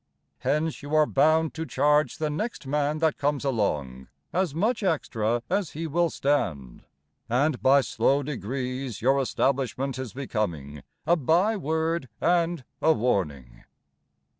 [0.39, 5.43] Hence You are bound to charge The next man that comes along As much extra
[5.47, 6.85] as he will stand,
[7.29, 13.63] And by slow degrees Your establishment Is becoming A by word And a warning.